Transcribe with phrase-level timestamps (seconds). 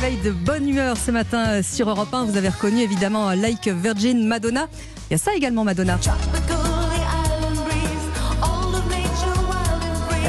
[0.00, 2.24] réveil de bonne humeur ce matin sur Europe 1.
[2.24, 4.66] Vous avez reconnu évidemment Like Virgin Madonna.
[5.10, 5.98] Il y a ça également Madonna.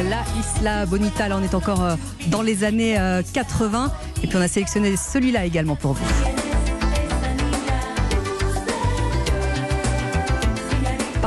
[0.09, 1.95] La Isla Bonita, là on est encore euh,
[2.27, 2.97] dans les années
[3.33, 3.85] 80.
[3.85, 6.40] Euh, Et puis on a sélectionné celui-là également pour vous.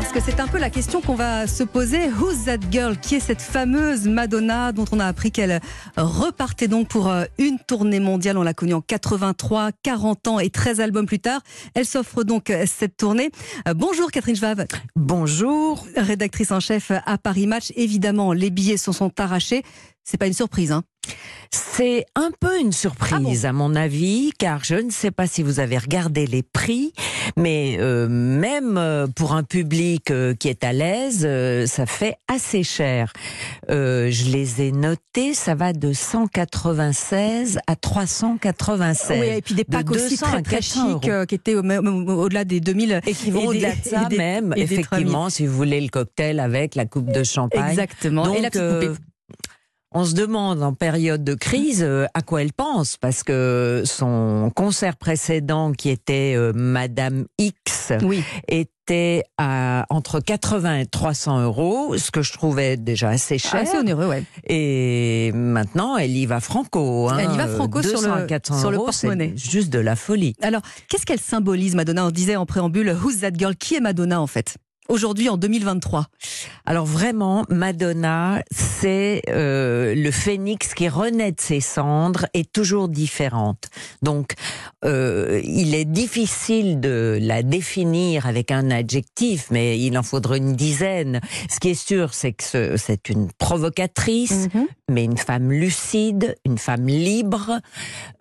[0.05, 2.11] Parce que c'est un peu la question qu'on va se poser.
[2.11, 2.95] Who's that girl?
[2.95, 5.62] Qui est cette fameuse Madonna dont on a appris qu'elle
[5.96, 8.37] repartait donc pour euh, une tournée mondiale?
[8.37, 11.41] On l'a connue en 83, 40 ans et 13 albums plus tard.
[11.74, 13.30] Elle s'offre donc cette tournée.
[13.74, 14.66] Bonjour Catherine Schwab.
[14.95, 15.87] Bonjour.
[15.96, 17.73] Rédactrice en chef à Paris Match.
[17.74, 19.62] Évidemment, les billets se sont arrachés.
[20.05, 20.84] C'est pas une surprise, hein
[21.51, 25.43] c'est un peu une surprise ah à mon avis, car je ne sais pas si
[25.43, 26.93] vous avez regardé les prix,
[27.37, 31.27] mais euh, même euh, pour un public euh, qui est à l'aise,
[31.66, 33.12] ça fait assez cher.
[33.69, 39.21] je les ai notés, ça va de 196 à 396.
[39.21, 43.01] Oui, et puis des packs aussi très, très chics qui étaient au-delà des 2000.
[43.07, 46.87] Et qui vont au-delà de ça même, effectivement, si vous voulez le cocktail avec la
[46.87, 47.71] coupe de champagne.
[47.71, 48.32] Exactement.
[48.34, 49.01] et la petite
[49.95, 54.50] on se demande en période de crise euh, à quoi elle pense, parce que son
[54.54, 57.92] concert précédent, qui était euh, Madame X,
[58.48, 63.54] était à entre 80 et 300 euros, ce que je trouvais déjà assez cher.
[63.54, 64.25] Assez onéreux, ouais.
[64.48, 67.09] Et maintenant, elle y va franco.
[67.09, 68.26] Hein, elle y va franco sur le,
[68.59, 69.32] sur le porte-monnaie.
[69.37, 70.34] Juste de la folie.
[70.42, 72.06] Alors, qu'est-ce qu'elle symbolise, Madonna?
[72.06, 73.54] On disait en préambule, Who's that girl?
[73.54, 74.56] Qui est Madonna, en fait?
[74.88, 76.06] Aujourd'hui en 2023
[76.66, 83.69] Alors vraiment, Madonna, c'est euh, le phénix qui renaît de ses cendres et toujours différente.
[84.03, 84.34] Donc,
[84.84, 90.55] euh, il est difficile de la définir avec un adjectif, mais il en faudrait une
[90.55, 91.21] dizaine.
[91.50, 94.66] Ce qui est sûr, c'est que c'est une provocatrice, mhm.
[94.91, 97.60] Mais une femme lucide, une femme libre,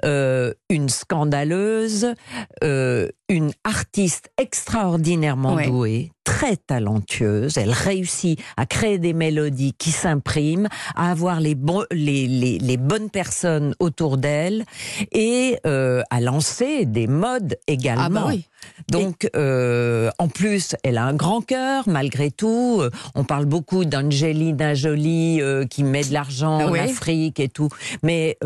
[0.05, 2.13] euh, une scandaleuse,
[2.61, 7.57] une artiste extraordinairement douée, très talentueuse.
[7.57, 11.55] Elle réussit à créer des mélodies qui s'impriment, à avoir les,
[11.91, 12.27] les,
[12.59, 14.65] les, bonnes personnes autour d'elle
[15.11, 18.03] et euh, à lancer des modes également.
[18.03, 18.45] Ah bah oui.
[18.89, 22.79] Donc, euh, en plus, elle a un grand cœur, malgré tout.
[22.79, 27.69] Euh, on parle beaucoup d'Angelina Jolie qui met de l'argent en Afrique et tout.
[28.03, 28.37] Mais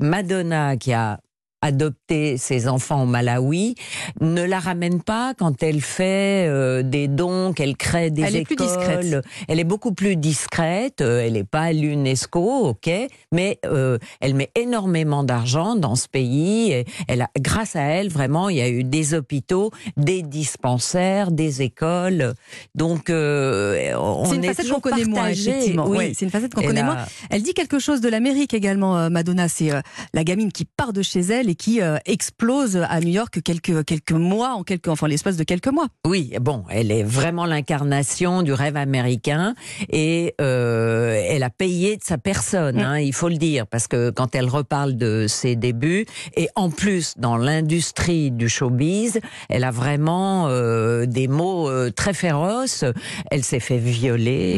[0.00, 1.20] Madonna, qui a
[1.62, 3.74] adopter ses enfants au Malawi
[4.20, 8.40] ne la ramène pas quand elle fait euh, des dons, qu'elle crée des elle écoles.
[8.40, 9.26] Est plus discrète.
[9.48, 11.00] Elle est beaucoup plus discrète.
[11.00, 12.90] Euh, elle n'est pas à l'UNESCO, ok,
[13.32, 16.72] mais euh, elle met énormément d'argent dans ce pays.
[16.72, 21.30] Et elle a, grâce à elle, vraiment, il y a eu des hôpitaux, des dispensaires,
[21.30, 22.34] des écoles.
[22.74, 25.86] Donc, on c'est une facette qu'on connaît moins, effectivement.
[25.86, 27.04] Oui, c'est une facette qu'on connaît moins.
[27.28, 29.48] Elle dit quelque chose de l'Amérique également, Madonna.
[29.48, 29.70] C'est
[30.14, 33.84] la gamine qui part de chez elle et qui euh, explose à New York quelques,
[33.84, 35.88] quelques mois, en quelques, enfin l'espace de quelques mois.
[36.06, 39.56] Oui, bon, elle est vraiment l'incarnation du rêve américain
[39.90, 42.84] et euh, elle a payé de sa personne, mm.
[42.84, 46.06] hein, il faut le dire, parce que quand elle reparle de ses débuts,
[46.36, 49.18] et en plus dans l'industrie du showbiz,
[49.48, 52.84] elle a vraiment euh, des mots très féroces.
[53.32, 54.56] Elle s'est fait violer,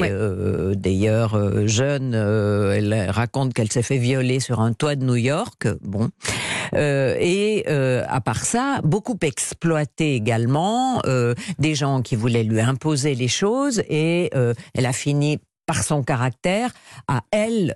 [0.77, 5.69] d'ailleurs jeune, elle raconte qu'elle s'est fait violer sur un toit de New York.
[5.81, 6.11] Bon.
[6.75, 12.61] Euh, et euh, à part ça, beaucoup exploité également euh, des gens qui voulaient lui
[12.61, 14.31] imposer les choses et
[14.75, 16.71] elle a fini par son caractère
[17.09, 17.75] à elle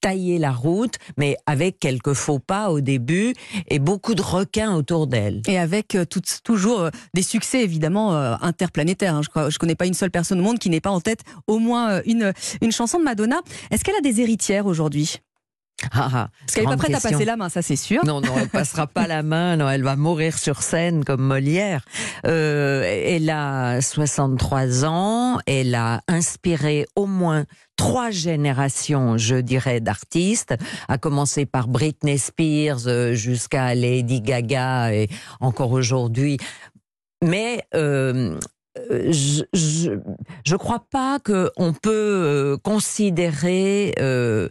[0.00, 3.34] tailler la route, mais avec quelques faux pas au début
[3.68, 5.42] et beaucoup de requins autour d'elle.
[5.46, 5.96] Et avec
[6.42, 8.12] toujours des succès évidemment
[8.42, 9.14] interplanétaires.
[9.14, 9.20] Hein.
[9.36, 11.58] Je ne connais pas une seule personne au monde qui n'ait pas en tête au
[11.58, 13.40] moins une, une chanson de Madonna.
[13.70, 15.20] Est-ce qu'elle a des héritières aujourd'hui?
[15.92, 18.04] Ah, ah, Parce qu'elle n'est pas prête à passer la main, ça c'est sûr.
[18.04, 19.56] Non, non, elle passera pas la main.
[19.56, 21.84] Non, elle va mourir sur scène comme Molière.
[22.26, 25.38] Euh, elle a 63 ans.
[25.46, 27.44] Elle a inspiré au moins
[27.76, 30.54] trois générations, je dirais, d'artistes,
[30.88, 35.08] à commencer par Britney Spears euh, jusqu'à Lady Gaga et
[35.40, 36.38] encore aujourd'hui.
[37.22, 38.38] Mais euh,
[38.78, 39.42] euh, je,
[40.46, 44.48] je, crois pas qu'on peut euh, considérer euh,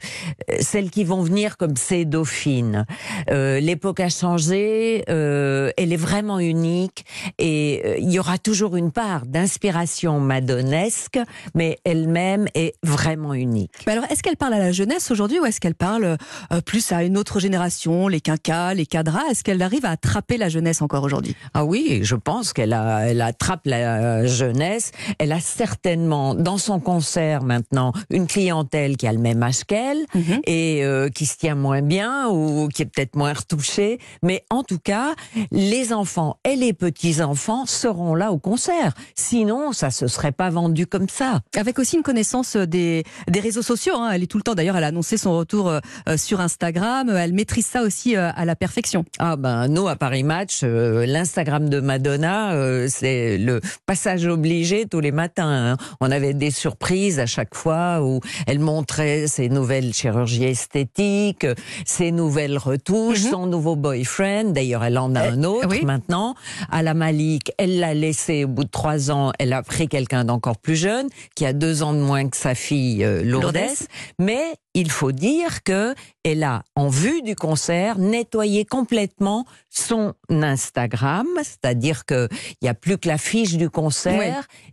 [0.60, 2.86] celles qui vont venir comme ces dauphines.
[3.30, 7.06] L'époque a changé, elle est vraiment unique
[7.38, 11.20] et il y aura toujours une part d'inspiration madonesque,
[11.56, 13.72] mais elle-même est vraiment unique.
[13.88, 16.18] Mais alors, est-ce qu'elle parle à la jeunesse aujourd'hui ou est-ce qu'elle parle
[16.66, 19.24] plus à une autre génération, les quinquas, les cadras?
[19.30, 21.36] Est-ce qu'elle arrive à attraper la jeunesse encore aujourd'hui?
[21.54, 24.92] Ah oui, je pense qu'elle elle attrape la sa jeunesse.
[25.20, 30.06] Elle a certainement dans son concert maintenant une clientèle qui a le même âge qu'elle
[30.16, 30.42] Mhm.
[30.46, 34.00] et euh, qui se tient moins bien ou qui est peut-être moins retouchée.
[34.24, 35.14] Mais en tout cas,
[35.52, 38.94] les enfants et les petits-enfants seront là au concert.
[39.16, 41.40] Sinon, ça se serait pas vendu comme ça.
[41.56, 43.96] Avec aussi une connaissance des, des réseaux sociaux.
[43.98, 44.12] hein.
[44.14, 45.80] Elle est tout le temps, d'ailleurs, elle a annoncé son retour euh,
[46.10, 47.10] euh, sur Instagram.
[47.10, 49.06] Elle maîtrise ça aussi euh, à la perfection.
[49.20, 53.62] Ah ben nous à Paris Match, euh, l'Instagram de Madonna, euh, c'est le
[54.02, 55.74] passage obligé tous les matins.
[55.74, 55.78] hein.
[56.00, 61.46] On avait des surprises à chaque fois où elle montrait ses nouvelles chirurgies esthétiques,
[61.86, 63.30] ses nouvelles retouches, Mhm.
[63.32, 64.54] son nouveau boyfriend.
[64.54, 65.86] D'ailleurs, elle en a Euh, un autre oui.
[65.86, 66.34] maintenant.
[66.72, 69.34] À la Malik, elle l'a laissé au bout de trois ans.
[69.38, 72.56] Elle a pris quelqu'un d'encore plus jeune, qui a deux ans de moins que sa
[72.56, 73.54] fille euh, Lourdes.
[73.56, 73.88] Lourdes.
[74.18, 74.42] Mais
[74.74, 75.94] il faut dire que
[76.24, 82.28] elle a, en vue du concert, nettoyé complètement son Instagram, c'est-à-dire que
[82.62, 83.91] il y a plus que la fiche du concert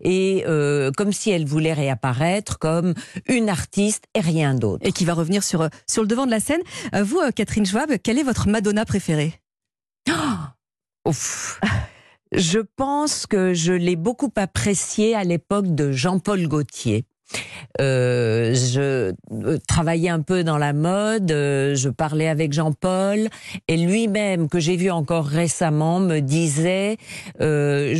[0.00, 2.94] et euh, comme si elle voulait réapparaître comme
[3.28, 4.86] une artiste et rien d'autre.
[4.86, 6.62] Et qui va revenir sur, euh, sur le devant de la scène.
[6.94, 9.34] Euh, Vous, Catherine Schwab, quelle est votre Madonna préférée?
[11.06, 11.60] Ouf.
[12.32, 17.06] Je pense que je l'ai beaucoup apprécié à l'époque de Jean-Paul Gaultier.
[17.80, 23.28] Euh, je euh, travaillais un peu dans la mode, euh, je parlais avec Jean-Paul
[23.68, 26.96] et lui-même, que j'ai vu encore récemment, me disait
[27.40, 27.94] euh,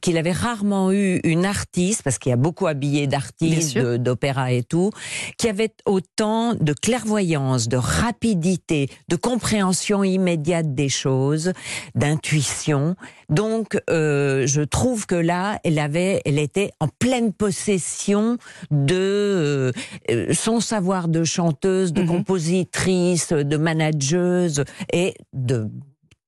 [0.00, 4.62] qu'il avait rarement eu une artiste, parce qu'il y a beaucoup habillé d'artistes, d'opéra et
[4.62, 4.90] tout,
[5.38, 11.52] qui avait autant de clairvoyance, de rapidité, de compréhension immédiate des choses,
[11.94, 12.96] d'intuition.
[13.30, 18.38] Donc, euh, je trouve que là, elle avait, elle était en pleine possession
[18.74, 19.72] de euh,
[20.10, 22.08] euh, son savoir de chanteuse, de Mhm.
[22.08, 25.68] compositrice, de manageuse et de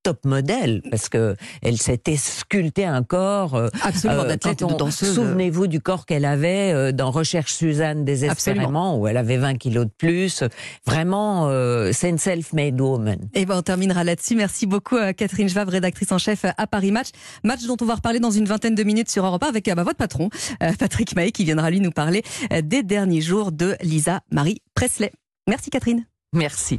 [0.06, 4.69] top modèle parce que elle s'était sculpté un corps euh, Absolument, euh, d'athlète et quand
[4.69, 5.17] de on- danseuse.
[5.17, 9.87] Souvenez-vous du corps qu'elle avait euh, dans Recherche Suzanne désespérément, où elle avait 20 kilos
[9.87, 10.44] de plus.
[10.87, 13.19] Vraiment, euh, c'est une self-made woman.
[13.35, 14.37] Et ben on terminera là-dessus.
[14.37, 17.09] Merci beaucoup euh, Catherine Schwab, rédactrice en chef à Paris Match.
[17.43, 19.75] Match dont on va reparler dans une vingtaine de minutes sur Europe 1 avec euh,
[19.75, 20.31] bah, votre patron,
[20.79, 22.23] Patrick Mahé, qui viendra lui nous parler
[22.62, 25.11] des derniers jours de Lisa Marie Presley.
[25.49, 26.06] Merci Catherine.
[26.32, 26.75] Merci.